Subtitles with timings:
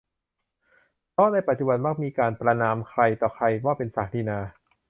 [1.11, 4.37] เพราะในปัจจุบันมักมีการประณามใครต่อใครว่าเป็นศักดินา